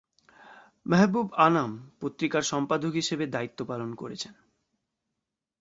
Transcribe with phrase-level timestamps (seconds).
[0.85, 4.33] মাহবুব আনাম পত্রিকার সম্পাদক হিসাবে দায়িত্ব পালন করেছেন।